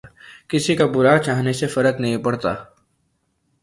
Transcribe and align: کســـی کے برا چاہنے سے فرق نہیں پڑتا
کســـی 0.49 0.75
کے 0.75 0.85
برا 0.93 1.17
چاہنے 1.25 1.53
سے 1.59 1.67
فرق 1.73 1.99
نہیں 2.01 2.17
پڑتا 2.23 2.53